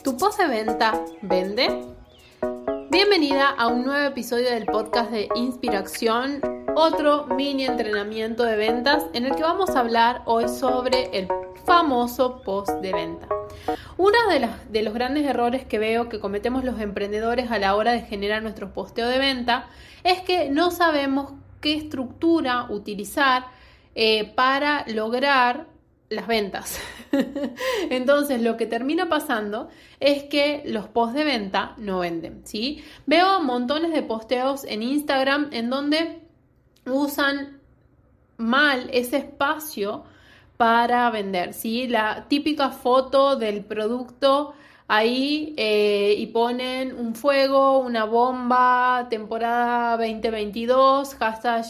[0.00, 1.84] ¿Tu post de venta vende?
[2.90, 6.40] Bienvenida a un nuevo episodio del podcast de Inspiración,
[6.74, 11.28] otro mini entrenamiento de ventas en el que vamos a hablar hoy sobre el
[11.66, 13.28] famoso post de venta.
[13.96, 14.16] Uno
[14.70, 18.42] de, los grandes errores que veo que cometemos los emprendedores a la hora de generar
[18.42, 19.66] nuestro posteo de venta
[20.02, 23.44] es que no sabemos qué estructura utilizar
[23.94, 25.71] eh, para lograr
[26.12, 26.78] las ventas.
[27.90, 29.68] Entonces, lo que termina pasando
[30.00, 32.82] es que los posts de venta no venden, ¿sí?
[33.06, 36.20] Veo montones de posteos en Instagram en donde
[36.86, 37.60] usan
[38.36, 40.04] mal ese espacio
[40.56, 41.88] para vender, ¿sí?
[41.88, 44.54] La típica foto del producto
[44.88, 51.64] ahí eh, y ponen un fuego, una bomba, temporada 2022, hashtag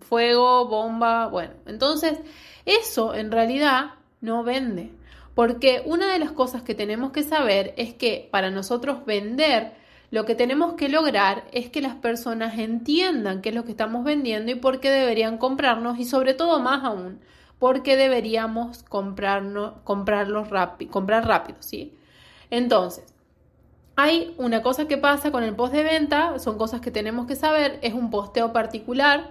[0.00, 2.18] fuego, bomba, bueno, entonces
[2.64, 4.90] eso en realidad no vende,
[5.34, 9.72] porque una de las cosas que tenemos que saber es que para nosotros vender,
[10.10, 14.04] lo que tenemos que lograr es que las personas entiendan qué es lo que estamos
[14.04, 17.20] vendiendo y por qué deberían comprarnos y sobre todo más aún,
[17.58, 21.94] por qué deberíamos comprarnos, comprarlos rápido, comprar rápido, ¿sí?
[22.50, 23.04] Entonces,
[23.96, 27.36] hay una cosa que pasa con el post de venta, son cosas que tenemos que
[27.36, 29.28] saber, es un posteo particular,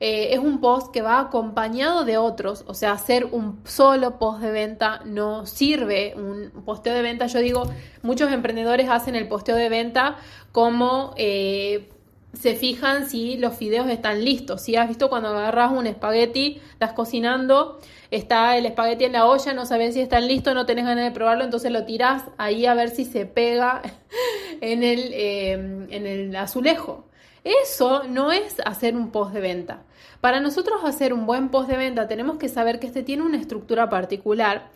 [0.00, 4.40] eh, es un post que va acompañado de otros, o sea, hacer un solo post
[4.40, 6.14] de venta no sirve.
[6.16, 7.64] Un posteo de venta, yo digo,
[8.02, 10.16] muchos emprendedores hacen el posteo de venta
[10.52, 11.88] como eh,
[12.32, 14.62] se fijan si los fideos están listos.
[14.62, 19.52] Si has visto cuando agarras un espagueti, estás cocinando, está el espagueti en la olla,
[19.52, 22.74] no sabes si están listos, no tenés ganas de probarlo, entonces lo tirás ahí a
[22.74, 23.82] ver si se pega
[24.60, 27.07] en el, eh, en el azulejo.
[27.48, 29.82] Eso no es hacer un post de venta.
[30.20, 33.38] Para nosotros hacer un buen post de venta tenemos que saber que este tiene una
[33.38, 34.68] estructura particular,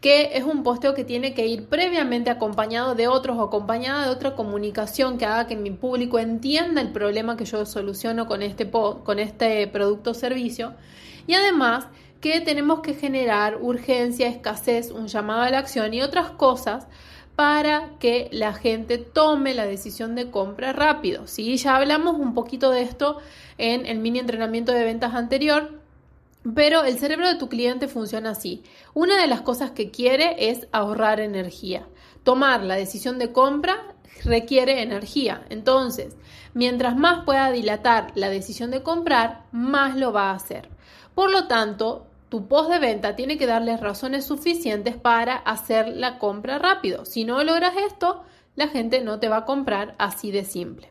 [0.00, 4.10] que es un posteo que tiene que ir previamente acompañado de otros o acompañado de
[4.10, 8.70] otra comunicación que haga que mi público entienda el problema que yo soluciono con este,
[8.70, 10.74] con este producto o servicio.
[11.26, 11.88] Y además
[12.20, 16.86] que tenemos que generar urgencia, escasez, un llamado a la acción y otras cosas
[17.36, 21.26] para que la gente tome la decisión de compra rápido.
[21.26, 21.56] ¿sí?
[21.56, 23.18] Ya hablamos un poquito de esto
[23.58, 25.80] en el mini entrenamiento de ventas anterior,
[26.54, 28.62] pero el cerebro de tu cliente funciona así.
[28.94, 31.86] Una de las cosas que quiere es ahorrar energía.
[32.24, 35.44] Tomar la decisión de compra requiere energía.
[35.48, 36.16] Entonces,
[36.54, 40.68] mientras más pueda dilatar la decisión de comprar, más lo va a hacer.
[41.14, 46.18] Por lo tanto, tu post de venta tiene que darles razones suficientes para hacer la
[46.18, 47.04] compra rápido.
[47.04, 48.22] Si no logras esto,
[48.56, 50.90] la gente no te va a comprar así de simple.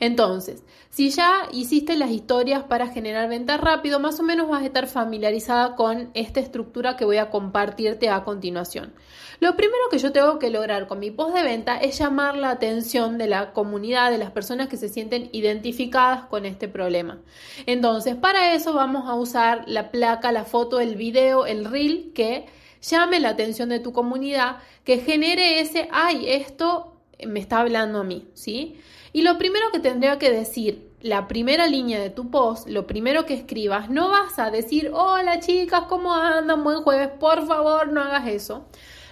[0.00, 4.66] Entonces, si ya hiciste las historias para generar ventas rápido, más o menos vas a
[4.66, 8.92] estar familiarizada con esta estructura que voy a compartirte a continuación.
[9.38, 12.50] Lo primero que yo tengo que lograr con mi post de venta es llamar la
[12.50, 17.20] atención de la comunidad, de las personas que se sienten identificadas con este problema.
[17.66, 22.46] Entonces, para eso vamos a usar la placa, la foto, el video, el reel que
[22.82, 26.89] llame la atención de tu comunidad, que genere ese, ay, esto
[27.26, 28.80] me está hablando a mí, ¿sí?
[29.12, 33.26] Y lo primero que tendría que decir, la primera línea de tu post, lo primero
[33.26, 36.62] que escribas, no vas a decir, hola chicas, ¿cómo andan?
[36.62, 38.66] Buen jueves, por favor, no hagas eso.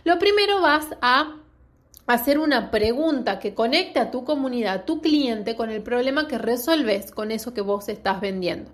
[0.05, 1.37] Lo primero vas a
[2.09, 7.13] hacer una pregunta que conecte a tu comunidad, tu cliente, con el problema que resolves
[7.13, 8.71] con eso que vos estás vendiendo.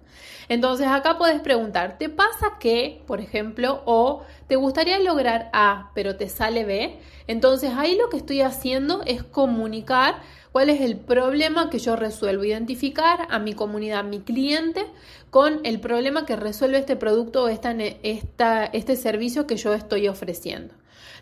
[0.49, 6.17] Entonces acá puedes preguntar, ¿te pasa que, por ejemplo, o te gustaría lograr A, pero
[6.17, 6.99] te sale B?
[7.27, 10.17] Entonces ahí lo que estoy haciendo es comunicar
[10.53, 14.87] cuál es el problema que yo resuelvo, identificar a mi comunidad, a mi cliente,
[15.31, 20.73] con el problema que resuelve este producto o esta, este servicio que yo estoy ofreciendo.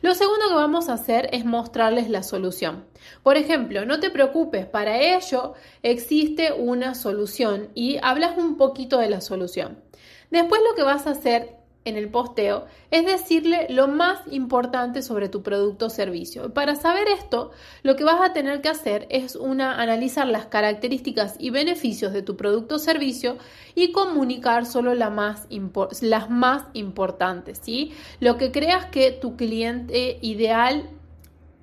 [0.01, 2.85] Lo segundo que vamos a hacer es mostrarles la solución.
[3.23, 9.11] Por ejemplo, no te preocupes, para ello existe una solución y hablas un poquito de
[9.11, 9.83] la solución.
[10.31, 15.29] Después lo que vas a hacer en el posteo es decirle lo más importante sobre
[15.29, 16.53] tu producto o servicio.
[16.55, 17.51] Para saber esto,
[17.83, 22.23] lo que vas a tener que hacer es una, analizar las características y beneficios de
[22.23, 23.37] tu producto o servicio
[23.75, 25.11] y comunicar solo las
[26.31, 27.61] más importantes.
[27.63, 27.93] ¿sí?
[28.21, 30.89] Lo que creas que tu cliente ideal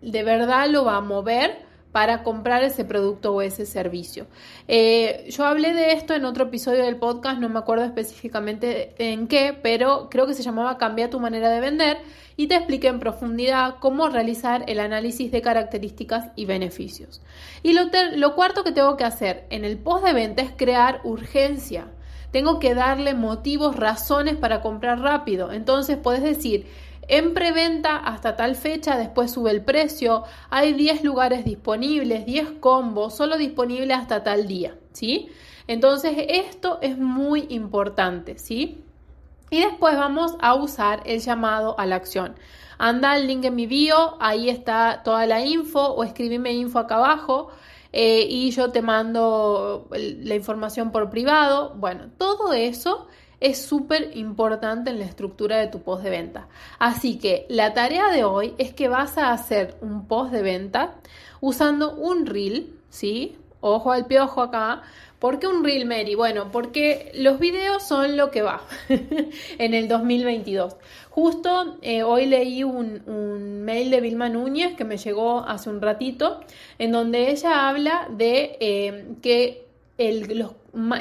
[0.01, 4.27] de verdad lo va a mover para comprar ese producto o ese servicio.
[4.68, 9.27] Eh, yo hablé de esto en otro episodio del podcast, no me acuerdo específicamente en
[9.27, 11.97] qué, pero creo que se llamaba Cambia tu manera de vender
[12.38, 17.21] y te expliqué en profundidad cómo realizar el análisis de características y beneficios.
[17.63, 21.01] Y lo, lo cuarto que tengo que hacer en el post de venta es crear
[21.03, 21.88] urgencia.
[22.31, 25.51] Tengo que darle motivos, razones para comprar rápido.
[25.51, 26.68] Entonces puedes decir,
[27.10, 33.18] en preventa hasta tal fecha, después sube el precio, hay 10 lugares disponibles, 10 combos,
[33.18, 35.30] solo disponibles hasta tal día, ¿sí?
[35.68, 38.84] Entonces esto es muy importante, ¿sí?
[39.50, 42.36] Y después vamos a usar el llamado a la acción.
[42.78, 46.98] Anda al link en mi bio, ahí está toda la info o escribime info acá
[46.98, 47.50] abajo
[47.92, 51.74] eh, y yo te mando la información por privado.
[51.76, 53.08] Bueno, todo eso
[53.39, 56.47] es súper importante en la estructura de tu post de venta.
[56.77, 60.95] Así que la tarea de hoy es que vas a hacer un post de venta
[61.41, 63.38] usando un reel, ¿sí?
[63.62, 64.83] Ojo al piojo acá.
[65.19, 66.15] ¿Por qué un reel, Mary?
[66.15, 68.62] Bueno, porque los videos son lo que va
[69.57, 70.77] en el 2022.
[71.09, 76.39] Justo eh, hoy leí un, mail de Vilma Núñez que me llegó hace un ratito,
[76.77, 80.47] en donde ella habla de eh, que el,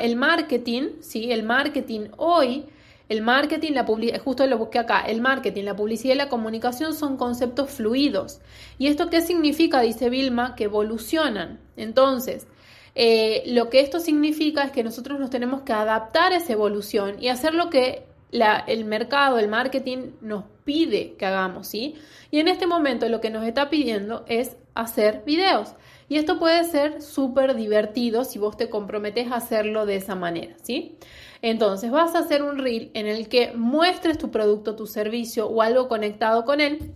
[0.00, 1.32] el marketing, ¿sí?
[1.32, 2.66] El marketing hoy,
[3.08, 6.94] el marketing, la publicidad, justo lo busqué acá, el marketing, la publicidad y la comunicación
[6.94, 8.40] son conceptos fluidos.
[8.78, 9.80] ¿Y esto qué significa?
[9.80, 11.58] Dice Vilma, que evolucionan.
[11.76, 12.46] Entonces,
[12.94, 17.16] eh, lo que esto significa es que nosotros nos tenemos que adaptar a esa evolución
[17.22, 21.94] y hacer lo que el mercado, el marketing nos pide que hagamos, ¿sí?
[22.30, 25.74] Y en este momento lo que nos está pidiendo es hacer videos.
[26.08, 30.54] Y esto puede ser súper divertido si vos te comprometes a hacerlo de esa manera,
[30.62, 30.96] ¿sí?
[31.42, 35.62] Entonces vas a hacer un reel en el que muestres tu producto, tu servicio o
[35.62, 36.92] algo conectado con él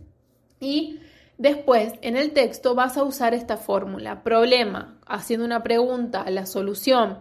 [0.60, 0.98] y
[1.38, 7.18] después en el texto vas a usar esta fórmula, problema, haciendo una pregunta, la solución,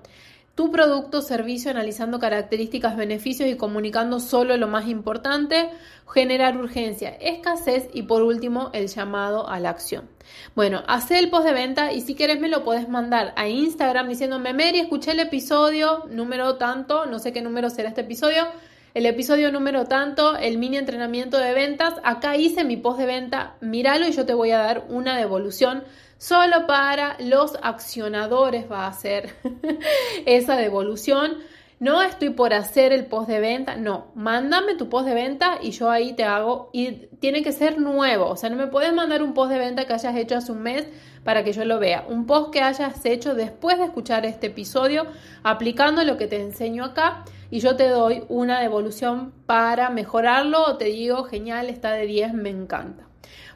[0.61, 5.71] tu producto servicio analizando características, beneficios y comunicando solo lo más importante,
[6.07, 10.07] generar urgencia, escasez y por último el llamado a la acción.
[10.53, 14.07] Bueno, hace el post de venta y si quieres me lo puedes mandar a Instagram
[14.07, 18.45] diciéndome Mary, escuché el episodio número tanto, no sé qué número será este episodio,
[18.93, 23.55] el episodio número tanto, el mini entrenamiento de ventas, acá hice mi post de venta,
[23.61, 25.83] míralo y yo te voy a dar una devolución
[26.21, 29.33] Solo para los accionadores va a ser
[30.27, 31.39] esa devolución.
[31.81, 35.71] No estoy por hacer el post de venta, no, mándame tu post de venta y
[35.71, 39.23] yo ahí te hago y tiene que ser nuevo, o sea, no me puedes mandar
[39.23, 40.85] un post de venta que hayas hecho hace un mes
[41.23, 45.07] para que yo lo vea, un post que hayas hecho después de escuchar este episodio
[45.41, 50.77] aplicando lo que te enseño acá y yo te doy una devolución para mejorarlo o
[50.77, 53.07] te digo, genial, está de 10, me encanta.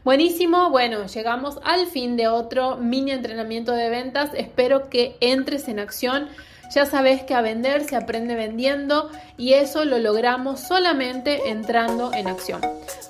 [0.03, 4.31] Buenísimo, bueno, llegamos al fin de otro mini entrenamiento de ventas.
[4.33, 6.27] Espero que entres en acción.
[6.73, 12.27] Ya sabes que a vender se aprende vendiendo y eso lo logramos solamente entrando en
[12.27, 12.61] acción.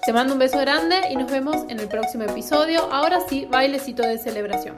[0.05, 2.81] Te mando un beso grande y nos vemos en el próximo episodio.
[2.91, 4.75] Ahora sí, bailecito de celebración.